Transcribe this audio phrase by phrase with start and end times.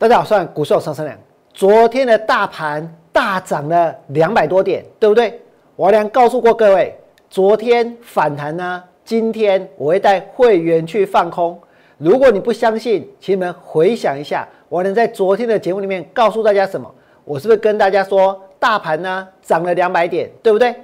[0.00, 1.18] 大家好，我是股市上升量。
[1.52, 5.40] 昨天的大盘大涨了两百多点，对不对？
[5.74, 6.96] 我良告诉过各位，
[7.28, 11.60] 昨天反弹呢，今天我会带会员去放空。
[11.96, 16.88] 如果你不相信，请你们回想一下，我能在昨天的节目里面告诉大家什么？
[17.24, 20.76] 我是不是跟大家说，大盘呢涨了两百点，对不对？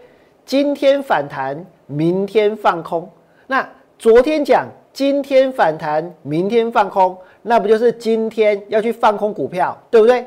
[0.45, 3.09] 今天反弹，明天放空。
[3.46, 3.65] 那
[3.96, 4.66] 昨天讲。
[4.95, 10.25] 今天反弹，明天放空，那不就是今天要去放空股票，对不对？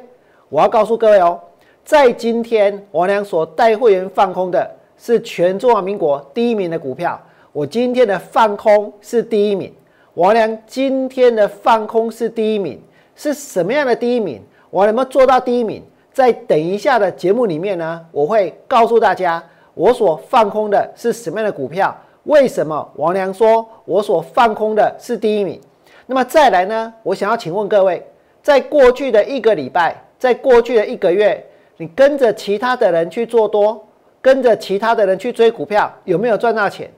[0.49, 1.39] 我要告诉各位哦，
[1.85, 7.17] 在今天王良所带会员放空的是全中华民国第一名的股票，
[7.53, 9.73] 我今天的放空是第一名。
[10.15, 12.77] 王良今天的放空是第一名，
[13.15, 14.43] 是什么样的第一名？
[14.69, 15.81] 我能不能做到第一名？
[16.11, 19.41] 在等一下的节目里面呢，我会告诉大家
[19.75, 21.95] 我所放空的是什么样的股票。
[22.27, 25.59] 为什么王良说我所放空的是第一名？
[26.05, 26.93] 那么再来呢？
[27.01, 28.05] 我想要请问各位，
[28.43, 31.41] 在过去的一个礼拜，在过去的一个月，
[31.77, 33.81] 你跟着其他的人去做多，
[34.21, 36.91] 跟着其他的人去追股票，有没有赚到钱？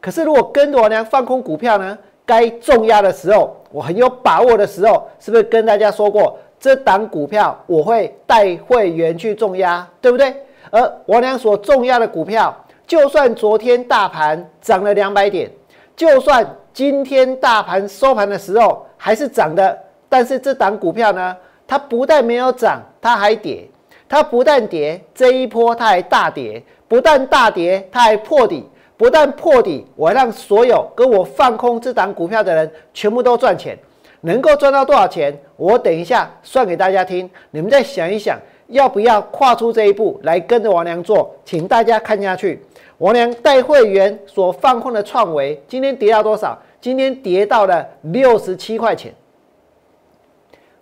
[0.00, 1.98] 可是如果跟着王良放空股票呢？
[2.24, 10.34] 该重压的时候，我很有把握的时候，是不是跟大家说过，这档股票我会带会员去重压，对不对？
[10.70, 12.54] 而王良所重压的股票。
[12.86, 15.50] 就算昨天大盘涨了两百点，
[15.96, 19.76] 就算今天大盘收盘的时候还是涨的，
[20.08, 23.68] 但是这档股票呢，它不但没有涨，它还跌。
[24.08, 28.64] 它不但跌，这一波它还大跌，不但大跌，它还破底。
[28.96, 33.76] 不但破底，我让所有跟我放空这档股票的人全部都赚钱。
[34.20, 35.36] 能够赚到多少钱？
[35.56, 37.28] 我等一下算给大家听。
[37.50, 38.38] 你们再想一想。
[38.68, 41.34] 要不要跨出这一步来跟着王良做？
[41.44, 42.62] 请大家看下去。
[42.98, 46.58] 王良带会员所放空的创维，今天跌到多少？
[46.80, 49.12] 今天跌到了六十七块钱。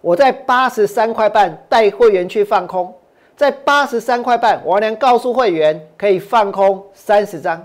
[0.00, 2.94] 我在八十三块半带会员去放空，
[3.36, 7.64] 在八十三块半，王良告诉会员可以放空三十张，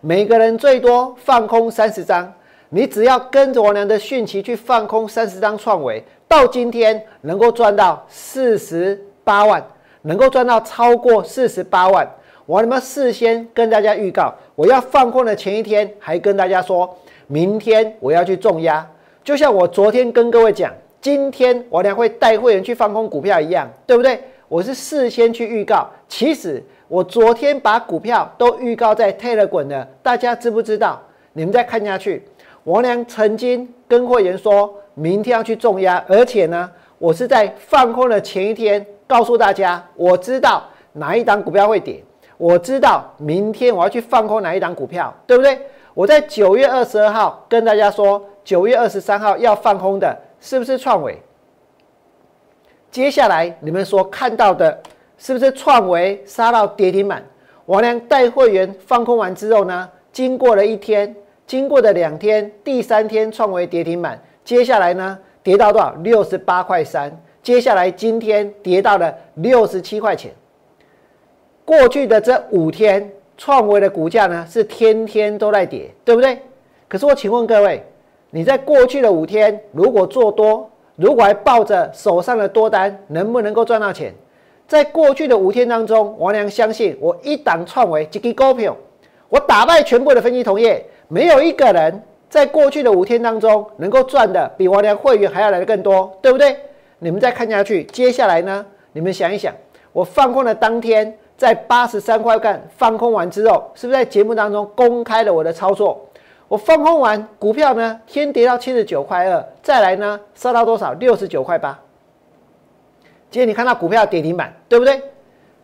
[0.00, 2.32] 每个人最多放空三十张。
[2.68, 9.02] 你只要跟着王良的讯息去放空三十张创维，到今天能够赚到四十。
[9.28, 9.62] 八万
[10.00, 12.08] 能够赚到超过四十八万，
[12.46, 16.96] 我他妈事先跟大家预告，我要放空的前一天还跟大家说，
[17.26, 18.86] 明天我要去重压，
[19.22, 20.72] 就像我昨天跟各位讲，
[21.02, 24.18] 今天我俩会带会员去放空股票一样，对不对？
[24.48, 30.98] 我是事先去预告，其实我昨天把股票都预告在 Telegram 的，大家知不知道？
[31.34, 32.24] 你们再看下去，
[32.64, 38.86] 我俩曾经跟会员说明天要去重压，而且呢，我是在放空的前一天。
[39.08, 42.04] 告诉大家，我知道哪一档股票会跌，
[42.36, 45.58] 我知道明天我要去放空哪一档股票，对不对？
[45.94, 51.20] 我在九月二十二号跟大家说，九月二十三号要放空的，是不是创维？
[52.90, 54.78] 接下来你们所看到的，
[55.16, 57.24] 是不是创维杀到跌停板？
[57.66, 59.88] 王良带会员放空完之后呢？
[60.12, 61.14] 经过了一天，
[61.46, 65.92] 经过的两天，第三天创维跌停板，接下来呢，跌到多少？
[66.02, 67.10] 六十八块三。
[67.42, 70.32] 接下来今天跌到了六十七块钱。
[71.64, 76.38] 过去的这五天，创维的股价呢是天天都在跌，对不对？
[76.88, 77.84] 可是我请问各位，
[78.30, 84.14] 你在过去的五天，如果做多，如果还抱着手上的多单，能不能够赚到钱？
[84.66, 88.76] 在过去的五天当中，王良相信我一档创维几个股票，
[89.28, 96.56] 我打败全部的分析同业，没有一个人在过去的五天当中能够赚的比王良会员还要来的更多，对不对？
[96.98, 98.64] 你们再看下去，接下来呢？
[98.92, 99.54] 你们想一想，
[99.92, 106.04] 我放空的当天，在八十三块干放空完之后，是不是在节目当中公开了我的操作？
[106.48, 110.92] 我放空完股票呢，先跌到七十九块二，再来呢，杀到多少？
[110.94, 111.78] 六十九块八。
[113.30, 115.00] 今天你看到股票跌停板，对不对？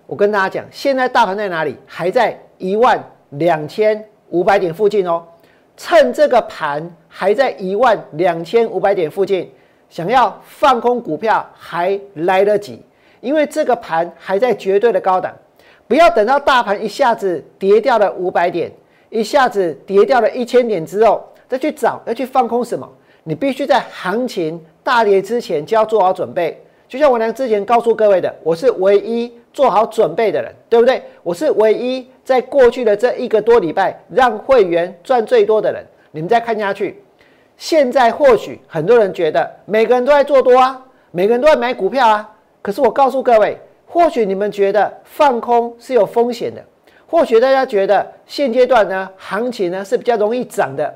[0.07, 1.77] 我跟大家讲，现在大盘在哪里？
[1.87, 5.25] 还在一万两千五百点附近哦。
[5.77, 9.51] 趁这个盘还在一万两千五百点附近。
[9.95, 12.83] 想要放空股票还来得及，
[13.21, 15.33] 因为这个盘还在绝对的高档，
[15.87, 18.73] 不要等到大盘一下子跌掉了五百点，
[19.09, 22.91] 一下子跌掉了一千点之后，再去找要去放空什么？
[23.23, 26.61] 你必须在行情大跌之前就要做好准备。
[26.89, 31.01] 就像我娘之前告诉各位的，我是唯一做好准备的人，对不对？
[31.23, 35.87] 我是唯一在过去的这一个多礼拜让会员赚最多的人。
[36.11, 37.01] 你们再看下去。
[37.57, 42.31] 现在或许很多人觉得每个人都在做多啊，每个人都在买股票啊。
[42.61, 46.65] 可是我告诉各位，或许你们觉得放空是有风险的，
[47.07, 50.93] 或许大家觉得现阶段呢行情呢是比较容易涨的。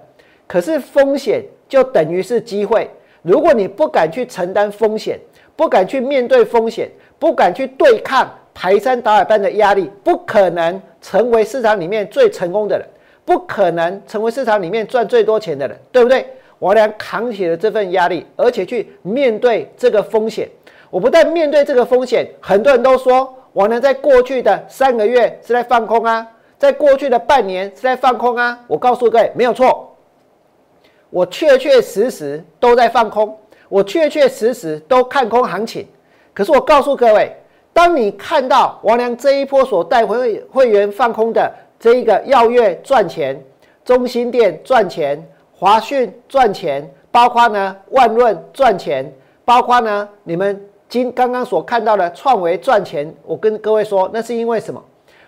[0.47, 2.91] 可是风险就等于是机会，
[3.23, 5.19] 如果你不敢去承担风险，
[5.55, 12.87] 不敢去面对风险，不敢去对抗排山倒海般的压力，不可能成为市场里面最成功的人，
[13.25, 16.27] 不可能成为市场里面赚最多钱的人，对不对？
[16.61, 20.49] 王良扛起了这份压力，而且去面对这个风险。
[20.91, 26.27] 我不但面对这个风险，很多人都说王良在过去的三个月是在放空啊，
[26.57, 28.59] 在过去的半年是在放空啊。
[28.67, 29.95] 我告诉各位，没有错，
[31.11, 33.39] 我确确实实都在放空，
[33.69, 35.87] 我确确实实都看空行情。
[36.33, 37.31] 可是我告诉各位，
[37.73, 43.41] 当你看到王良这一波所带回会员放空的这一个耀月赚钱，
[43.85, 45.23] 中心店赚钱。
[45.59, 49.13] 华讯赚钱，包括呢万润赚钱，
[49.45, 53.13] 包括呢你们今刚刚所看到的创维赚钱。
[53.27, 54.81] 我跟各位说，那是因为什么？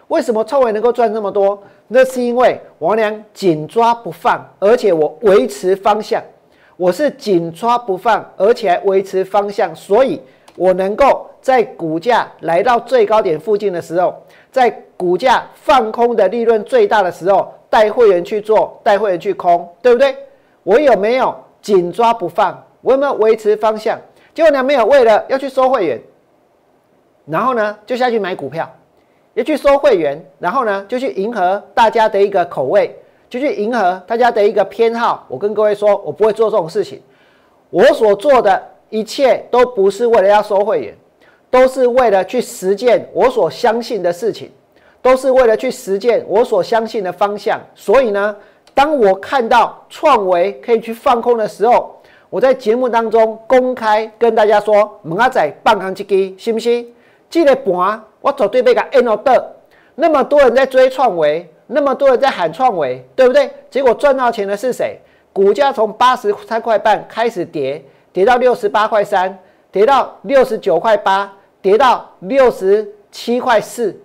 [0.06, 1.60] 为什么创维能够赚那么多？
[1.88, 6.22] 那是因为王良紧抓不放，而且我维持方向。
[6.76, 10.22] 我是紧抓不放，而且还维持方向，所以
[10.54, 14.14] 我能够在股价来到最高点附近的时候，
[14.52, 17.52] 在股价放空的利润最大的时候。
[17.70, 20.14] 带会员去做，带会员去空，对不对？
[20.64, 22.62] 我有没有紧抓不放？
[22.82, 23.98] 我有没有维持方向？
[24.34, 26.00] 结果呢，没有为了要去收会员，
[27.26, 28.68] 然后呢就下去买股票，
[29.34, 32.94] 要去收会员，然后呢就去迎合大家的一个口味，
[33.28, 35.24] 就去迎合大家的一个偏好。
[35.28, 37.00] 我跟各位说，我不会做这种事情。
[37.70, 40.94] 我所做的一切都不是为了要收会员，
[41.50, 44.50] 都是为了去实践我所相信的事情。
[45.02, 48.36] 都是为了去实践我所相信的方向，所以呢，
[48.74, 51.98] 当我看到创维可以去放空的时候，
[52.28, 56.86] 我在节目当中公开跟大家说：“猛阿仔半行一支，信不信？
[57.30, 59.54] 这个盘我绝对被他 end 的。
[59.94, 63.50] 那么多人在追创维，那么多人在喊创维，对不对？
[63.70, 64.98] 结果赚到钱的是谁？
[65.32, 67.82] 股价从八十三块半开始跌，
[68.12, 69.38] 跌到六十八块三，
[69.72, 71.32] 跌到六十九块八，
[71.62, 73.98] 跌到六十七块四。”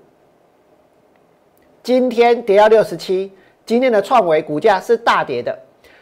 [1.85, 3.31] 今天跌到六十七，
[3.63, 5.55] 今天的创维股价是大跌的。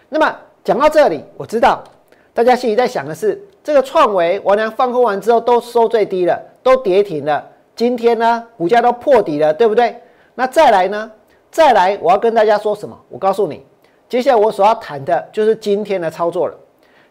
[0.08, 0.34] 那么
[0.64, 1.84] 讲到这里，我知道
[2.34, 7.46] 大家心里在想的是，这个创维王良放空完之后都收最低了，都跌停了。
[7.76, 9.94] 今天呢，股价都破底了，对不对？
[10.36, 11.12] 那再来呢？
[11.52, 12.98] 再来，我要跟大家说什么？
[13.10, 13.66] 我告诉你，
[14.08, 16.58] 接下来我所要谈的就是今天的操作了。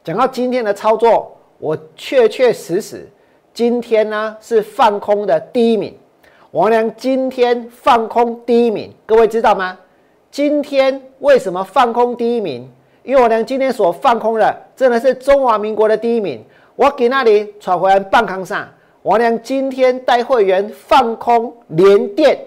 [0.02, 3.06] 讲到今天的操作，我确确实实
[3.52, 5.94] 今天呢是放空的第一名。
[6.52, 9.78] 王良今天放空第一名，各位知道吗？
[10.30, 12.70] 今天为什么放空第一名？
[13.04, 16.44] 因为王良今天所放空的真的是中华民国的第一名。
[16.76, 18.68] 我给那里传回来半康上，
[19.00, 22.38] 王良今天带会员放空联电。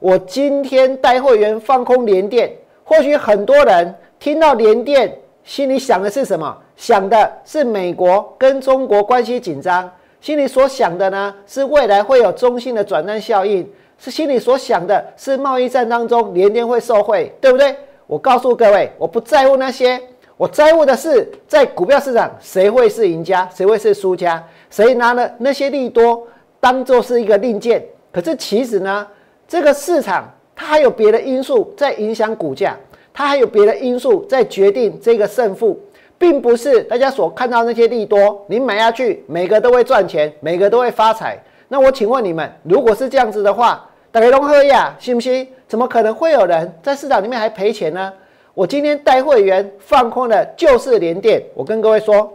[0.00, 2.54] 我今天带会员放空联电，
[2.84, 6.54] 或许很多人听到联电，心里想的是什么？
[6.76, 9.90] 想的是美国跟中国关系紧张。
[10.20, 13.64] 心里所想的呢，是未来会有中性的转单效应；
[13.98, 17.76] 是心里所想的是贸易战当中年年会受惠，对不对？
[18.06, 20.00] 我告诉各位，我不在乎那些，
[20.36, 26.26] 我在乎的是在股票市场谁会是赢家，谁会是输家，谁拿了那些利多
[26.60, 27.84] 当做是一个令箭。
[28.12, 29.06] 可是其实呢，
[29.46, 32.76] 这个市场它还有别的因素在影响股价，
[33.12, 35.78] 它还有别的因素在决定这个胜负。
[36.18, 41.38] 并不是大家所看到那些利多，你买下去，每个都会赚钱，每个都会发财。
[41.68, 45.46] 那我请问你们，如果是这样子的话，大家都喝呀，信不信？
[45.68, 48.12] 怎么可能会有人在市场里面还赔钱呢？
[48.54, 51.42] 我今天带会员放空的就是联电。
[51.54, 52.32] 我跟各位说，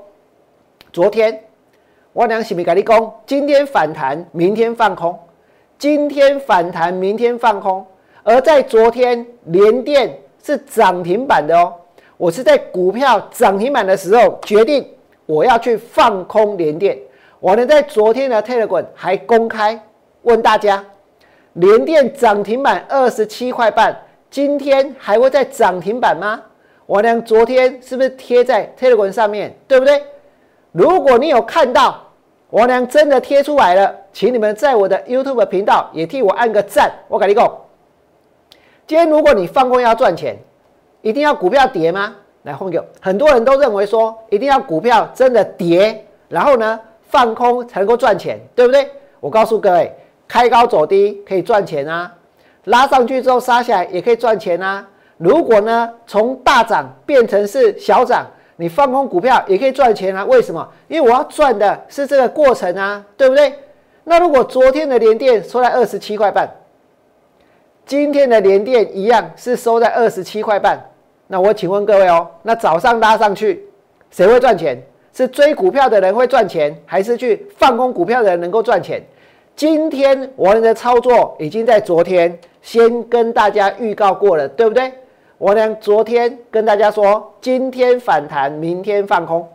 [0.94, 1.44] 昨天
[2.14, 5.14] 我两喜米咖喱工，今天反弹，明天放空；
[5.80, 7.84] 今天反弹，明天放空。
[8.24, 11.74] 而在昨天，联电是涨停板的哦。
[12.22, 14.88] 我是在股票涨停板的时候决定
[15.26, 16.96] 我要去放空联电。
[17.40, 19.84] 我呢在昨天的 Telegram 还公开
[20.22, 20.86] 问大家，
[21.54, 24.00] 联电涨停板二十七块半，
[24.30, 26.40] 今天还会再涨停板吗？
[26.86, 30.04] 我呢昨天是不是贴在 Telegram 上面，对不对？
[30.74, 32.08] 如果你有看到
[32.52, 36.92] 我娘真的贴出来了，请你们在我的 YouTube 频道也替我按个赞。
[37.08, 37.52] 我跟你讲，
[38.86, 40.38] 今天如果你放空要赚钱。
[41.02, 42.16] 一定要股票跌吗？
[42.44, 46.80] 来换给很多人都认为说，一定要股票真的跌，然后呢
[47.10, 48.90] 放空才能够赚钱，对不对？
[49.20, 49.96] 我告诉各位，
[50.28, 52.12] 开高走低可以赚钱啊，
[52.64, 54.88] 拉上去之后杀下来也可以赚钱啊。
[55.18, 60.26] 如果呢从大涨变成是小涨，你放空股票也可以赚钱啊。
[60.26, 60.68] 为什么？
[60.88, 63.54] 因为我要赚的是这个过程啊，对不对？
[64.04, 66.50] 那如果昨天的连电收在二十七块半，
[67.86, 70.84] 今天的连电一样是收在二十七块半。
[71.32, 73.66] 那我请问各位哦，那早上拉上去，
[74.10, 74.78] 谁会赚钱？
[75.14, 79.02] 是追股票的人会赚钱，还是去放空股票的人能够赚钱？
[79.56, 84.92] 今天我们的操作已经在昨天先跟大家预告过了，对不对？
[85.38, 89.48] 我俩昨天跟大家说，今天反弹，明天放空。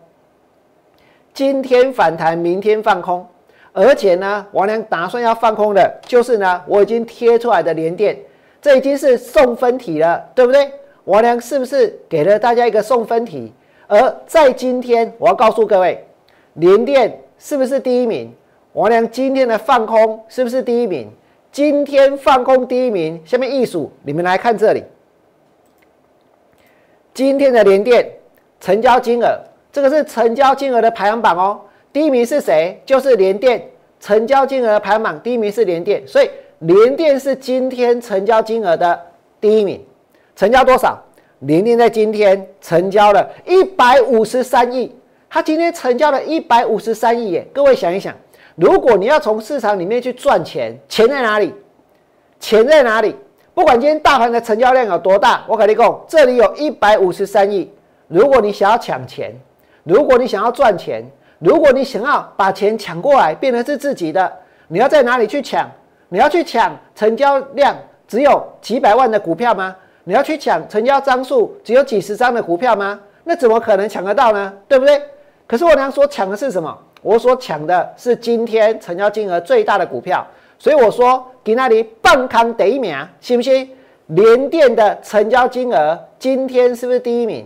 [1.35, 3.27] 今天反弹，明天放空。
[3.75, 8.19] 而且呢，王良打算要放空的，就是呢，我已经贴出来的连电，
[8.63, 10.73] 这已经是送分题了，对不对？
[11.07, 13.53] 王良是不是给了大家一个送分题？
[13.87, 16.05] 而在今天，我要告诉各位，
[16.55, 18.35] 连电是不是第一名？
[18.73, 21.09] 王良今天的放空是不是第一名？
[21.53, 24.83] 今天放空第一名，下面艺术，你们来看这里，
[27.15, 28.11] 今天的连电
[28.61, 31.61] 成交金额，这个是成交金额的排行榜哦。
[31.93, 32.83] 第一名是谁？
[32.85, 33.63] 就是联电，
[34.01, 39.01] 成交金额排行榜第一名是联电，所以联电是今天成交金额的
[39.41, 39.81] 第一名。
[40.37, 41.03] 成交多少？
[41.41, 44.95] 联电在今天成交了一百五十三亿，
[45.31, 47.47] 他今天成交了一百五十三亿耶！
[47.55, 48.15] 各位想一想，
[48.55, 51.55] 如果你要从市场里面去赚钱，钱在哪里？
[52.39, 53.17] 钱在哪里？
[53.55, 57.73] 不管今天大盘的成交量有多大，我跟你讲，这里有一百五十三亿。
[58.09, 59.35] 如果你想要抢钱，
[59.85, 61.03] 如果你想要赚钱，
[61.39, 64.31] 如果你想要把钱抢过来，变成是自己的，
[64.69, 65.67] 你要在哪里去抢？
[66.09, 67.77] 你要去抢成交量
[68.07, 69.75] 只有几百万的股票吗？
[70.09, 73.01] 你要去抢成交张数只有几十张的股票吗？
[73.25, 74.53] 那怎么可能抢得到呢？
[74.69, 75.03] 对不对？
[75.49, 76.79] 可是我娘说抢的是什么？
[77.03, 80.25] 我所抢的是今天成交金额最大的股票。
[80.61, 83.69] 所以我说给那里半康第一名，信不信？
[84.07, 87.45] 联电的成交金额今天是不是第一名？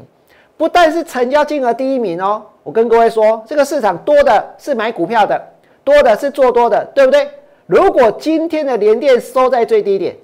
[0.59, 5.43] 不但是成交金额第一名哦，我跟各位说，这个市场多的是买股票的，
[5.83, 7.27] 多的是做多的，对不对？
[7.65, 10.15] 如果今天的联电收在最低点。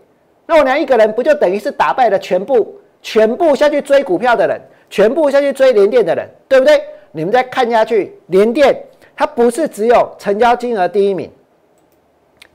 [0.47, 6.81] 那我娘一个人不就等于是打败了全部全部下去追股票的人，全部下去追联电的人，对不对？
[7.13, 8.81] 你们再看下去，联电
[9.17, 11.31] 它不是只有成交金额第一名，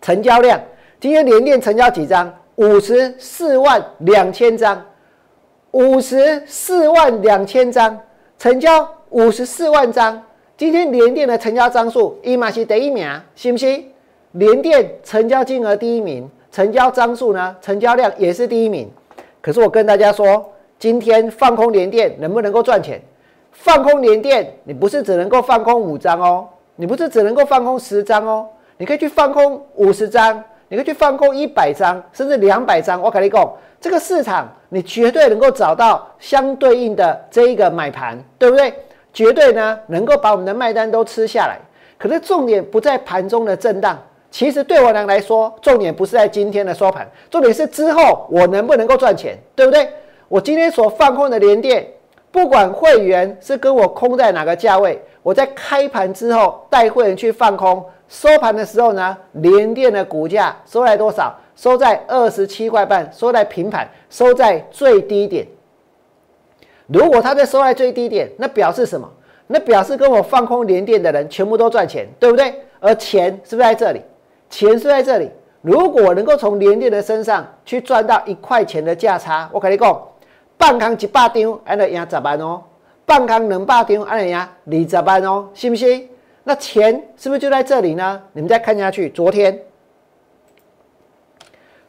[0.02, 0.60] 成交量
[1.00, 2.34] 今天联电成交几张？
[2.56, 4.86] 五十四万两千张，
[5.72, 8.00] 五十四万两千张
[8.38, 10.22] 成交五十四万张。
[10.58, 13.92] 今天联电的成交张数伊玛是第一名，信不信？
[14.34, 16.30] 联电成交金额第一名。
[16.52, 17.56] 成交张数呢？
[17.62, 18.92] 成交量也是第一名。
[19.42, 23.02] 可是我跟大家说，今天放空连电能不能够赚钱？
[23.52, 33.02] 放空连电，你不是只能够放空五张哦，你不是只能够放空十张哦，你可以去放空五十张，你可以去放空一百张，甚至两百张。
[33.02, 38.74] 我跟你讲，这个市场你绝对能够找到相对应的这一个买盘，对不对？
[39.14, 41.60] 绝对呢能够把我们的卖单都吃下来。
[41.98, 43.98] 可是重点不在盘中的震荡。
[44.32, 49.88] 其实对我娘来说，重点不是在今天的收盘，重点是之后我能不能够赚钱，对不对？
[50.30, 51.86] 我今天所放空的连电，
[52.32, 61.38] 不管会员是跟我空在哪个价位，我在开盘之后带会员去放空，收盘的时候呢，连电的股价收在多少？
[61.54, 65.46] 收在二十七块半，收在平盘，收在最低点。
[66.88, 69.08] 如果它在收在最低点，那表示什么？
[69.48, 72.54] 那表示跟我放空连电的人全部都赚钱，对不对？
[72.80, 74.02] 而钱是不是在这里？
[74.52, 75.32] 钱是在这里，
[75.62, 80.08] 如果能够从联电的身上去赚到一块钱的价差，我跟你讲，
[80.58, 82.62] 半康一百张，安尼赢十万哦；
[83.06, 86.08] 半康两百张，安尼赢二十万哦，信不信？
[86.44, 88.22] 那钱是不是就在这里呢？
[88.34, 89.58] 你们再看下去，昨天，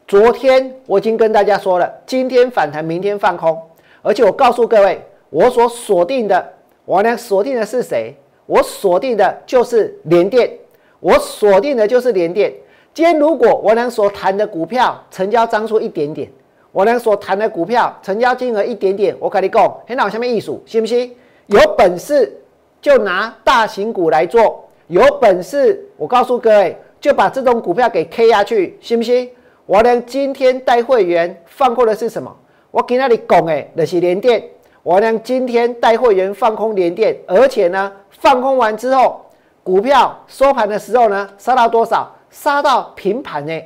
[0.06, 3.60] 昨天我已经跟大家说了，今天反弹，明天放空，
[4.02, 6.52] 而且我告诉各位，我所锁定的，
[6.84, 8.14] 我呢锁定的是谁？
[8.46, 10.48] 我锁定的就是联电。
[11.02, 12.54] 我锁定的就是联电。
[12.94, 16.30] 今天如果我俩所谈的股票成交张数一点点，
[16.70, 21.12] 我俩所谈的股票成交金额一点点，我跟你讲，很好，下面艺术，信不信？
[21.46, 22.40] 有本事
[22.80, 29.28] 就拿大型股来做，有本事我告诉各位，就把这种股票给 K 下去，信不信？
[29.66, 32.32] 我俩今天带会员放空的是什么？
[32.70, 34.40] 我给那里讲诶，那是连电。
[34.84, 39.20] 我俩今天带会员放空连电，而且呢，放空完之后。
[39.64, 42.10] 股票收盘的时候呢，杀到多少？
[42.30, 43.62] 杀到平盘呢？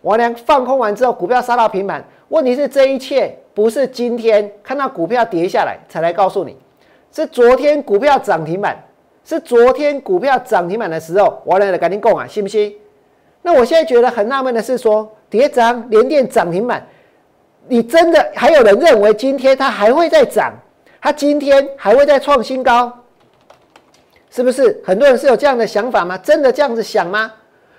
[0.00, 2.04] 我俩放空完之后，股票杀到平盘。
[2.28, 6.56] 问题是这一切不是今天看到股票跌下来才来告诉你，
[7.10, 8.76] 是昨天股票涨停板，
[9.24, 12.76] 是昨天股票涨停板的时候，我俩赶紧供啊，信不信？
[13.40, 16.86] 那我现在觉得很纳闷的是，说跌涨连电涨停板，
[17.66, 20.52] 你真的还有人认为今天它还会再涨？
[21.00, 22.92] 它今天还会再创新高？
[24.30, 26.18] 是不是很多人是有这样的想法吗？
[26.18, 27.32] 真的这样子想吗？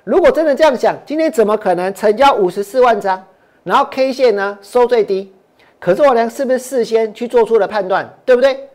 [0.03, 3.23] 如果真的这样想，今天怎么可能成交五十四万张，
[3.63, 5.31] 然后 K 线呢收最低？
[5.79, 8.67] 可是我俩是不是事先去做出了判断，对不对？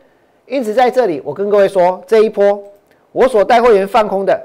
[0.47, 2.63] 因此在这里，我跟各位说，这一波
[3.11, 4.39] 我所带会员放空的，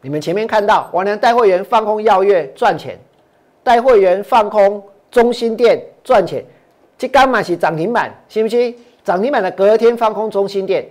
[0.00, 2.98] 你们前面看到王良带会员放空耀月赚钱，
[3.62, 6.44] 带会员放空中心店赚钱，
[6.98, 8.76] 这刚嘛是涨停板，信不信？
[9.04, 10.84] 涨停板的隔天放空中心店，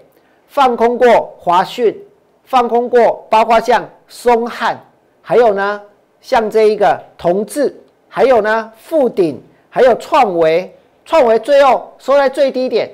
[0.47, 1.95] 放空过华讯，
[2.43, 4.79] 放空过包括像松汉，
[5.21, 5.81] 还有呢
[6.21, 7.75] 像这一个同志，
[8.07, 10.73] 还有呢富鼎，还有创维，
[11.03, 12.89] 创维最后收在最低点，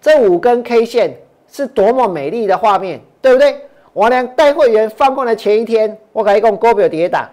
[0.00, 1.16] 这五根 K 线
[1.48, 3.60] 是多么美丽的画面，对不对？
[3.92, 7.30] 我俩带会员放空的前一天，我给一共高表跌打，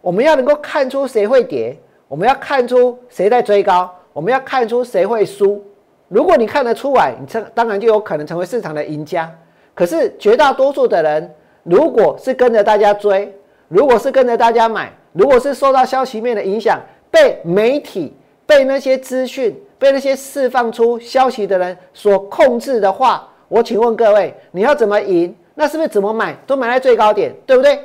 [0.00, 1.76] 我们要能够看出谁会跌，
[2.08, 5.64] 我们要看出谁在追高，我们要看出谁会输。
[6.12, 9.32] 如果你看得出来，你成当然就有可能成为市场的赢家。
[9.74, 13.34] 可是绝大多数的人，如果是跟着大家追，
[13.68, 16.78] 如果是跟着大家买，如果是受到消息面的影响，
[17.10, 18.14] 被媒体、
[18.44, 25.34] 被那些资讯、被那些释放出消息的人所控制的话，我请问各位，你要怎么赢？
[25.54, 27.80] 那是不是怎么买都买在最高点，对不对？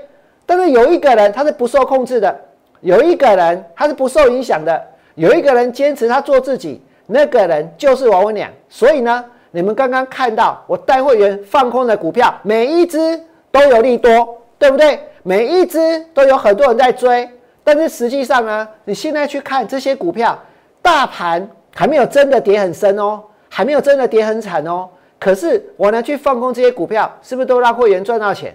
[0.45, 2.37] 但是有一个人他是不受控制的，
[2.81, 6.81] 有一个人他是不受影响的，有一个人坚持他做自己。
[7.07, 14.99] 那个人就是王文良，所以呢，你们刚刚看到我带会员放空的股票，每一只都有利多，对不对？
[15.23, 17.29] 每一只都有很多人在追，
[17.63, 20.37] 但是实际上呢，你现在去看这些股票，
[20.81, 24.87] 大盘还没有真的跌很深哦，还没有真的跌很惨哦。
[25.19, 28.53] 可是我呢去放空这些股票，是不是都让会员赚到钱？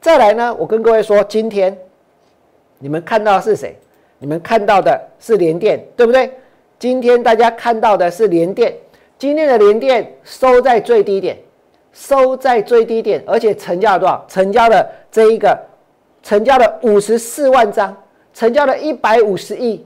[0.00, 1.76] 再来呢，我跟各位说，今天
[2.78, 3.76] 你们看到的是谁？
[4.18, 6.32] 你们看到的是联电，对不对？
[6.78, 8.72] 今天大家看到的是连电，
[9.18, 11.36] 今天的连电收在最低点，
[11.92, 14.24] 收在最低点，而且成交了多少？
[14.28, 15.58] 成交了这一个，
[16.22, 17.96] 成交了五十四万张，
[18.32, 19.84] 成交了一百五十亿。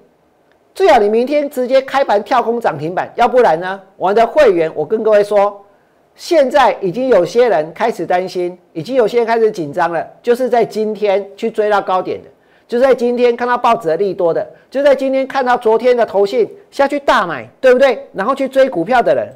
[0.74, 5.64] 最好你明天直接开盘跳空涨停板，要不然呢，我的会员，我跟各位说，
[6.14, 12.28] 现在已经有些人开始担心，已经有些人开始紧张了，就是在今天去追到高点的。
[12.72, 18.08] 就在今天看到报纸的利多的，就在今天看到昨天的投信下去大买，对不对？
[18.14, 19.28] 然后去追股票的人，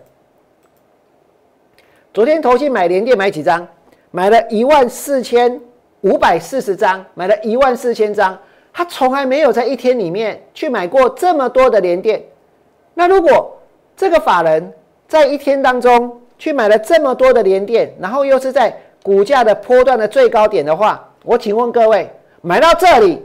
[2.14, 3.68] 昨天投信买连电买几张？
[4.10, 5.60] 买了一万四千
[6.00, 8.38] 五百四十张，买了一万四千张。
[8.72, 12.24] 他从来没有在一天里面去买过这么多的连电。
[12.94, 13.54] 那如果
[13.94, 14.72] 这个法人
[15.06, 22.10] 在一天当中去买了这么多的连电，然后又是在股价的波段的最高点的话，我请问各位。
[22.42, 23.22] 买到这里，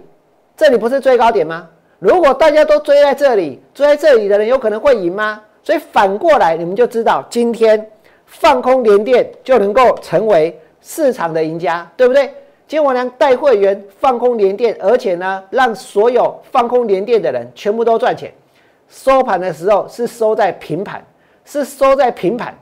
[0.55, 1.67] 这里不是最高点吗？
[1.99, 5.41] 如果大家都追在这里，追在这里的人有可能会赢吗？
[5.63, 7.89] 所以反过来，你们就知道今天
[8.25, 12.25] 放空连电就能够成为市场的赢家，对不对？
[12.67, 18.31] 今天我娘带会员放空连电，而且呢，让所有放空连电的人全部都赚钱。
[18.87, 21.03] 收盘的时候是收在平盘，
[21.45, 22.57] 是收在平盘，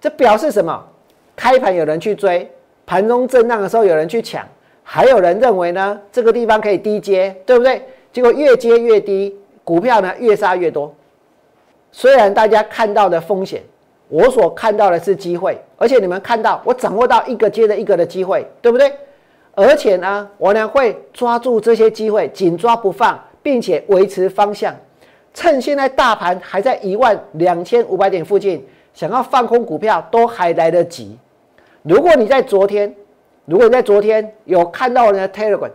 [0.00, 0.84] 这表示什么？
[1.34, 2.50] 开盘有人去追，
[2.86, 4.46] 盘中震荡的时候有人去抢。
[4.88, 7.82] 还有人认为呢，这个地方可以低接，对不对？
[8.12, 10.94] 结果越接越低，股票呢越杀越多。
[11.90, 13.60] 虽然大家看到的风险，
[14.08, 18.92] 我所看到的是机会，而且你们看到我掌握到一个接着一个的机会，对不对？
[19.56, 24.72] 而且呢，我呢会抓住这些机会，紧抓不放，并且维持方向。
[25.34, 31.18] 趁现在大盘还在一万两千五百点附近，想要放空股票都还来得及。
[31.82, 32.94] 如果你在昨天，
[33.46, 35.70] 如果你在昨天有看到我的 Telegram，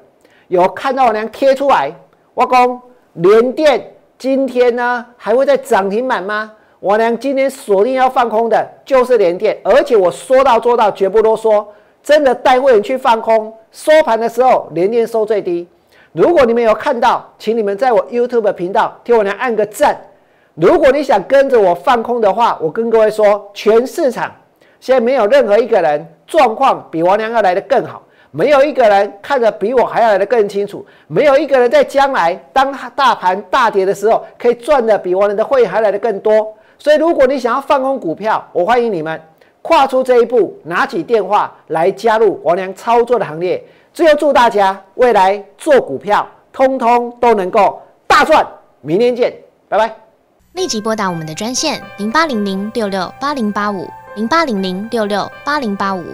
[0.50, 1.92] 有看到我娘贴出来，
[2.34, 2.82] 我讲
[3.14, 6.52] 联电今天呢还会再涨停板吗？
[6.82, 11.66] 我娘今天锁定要放空的就是联电，而且我说到做到，绝不啰嗦，
[12.04, 15.66] 真的带会员去放空，收盘的时候联电收最低。
[16.12, 19.98] 如果你们有看到，请你们在我 YouTube 频道替我娘按个赞。
[20.56, 24.30] 如果你想跟着我放空的话，我跟各位说，全市场
[24.82, 26.06] 现在没有任何一个人。
[26.28, 36.56] 状况比王良要来的更好，没有一个人看得比我还要来的更清楚，没有一个人在将来当大盘大跌的时候，可以赚的比王良的会还来的更多。
[36.80, 39.22] 所以，如果你想要放空股票，我欢迎你们
[39.62, 43.62] 跨出这一步，拿起电话来加入王良操作的行列。
[43.94, 48.48] 最后，祝大家未来做股票，通通都能够大赚。
[48.80, 49.34] 明天见，
[49.68, 49.94] 拜拜。
[50.54, 53.86] 立即拨打我们的专线零八零零六六八零八五。
[54.14, 56.14] 零八零零六六八零八五